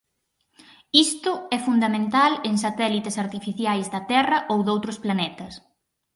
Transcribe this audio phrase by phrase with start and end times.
[1.05, 5.53] Isto é fundamental en satélites artificiais da Terra ou doutros planetas.